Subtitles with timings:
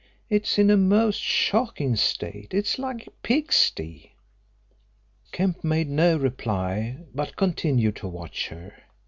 [0.31, 4.15] It's in a most shocking state it's like a pigsty."
[5.31, 8.73] Kemp made no reply but continued to watch her.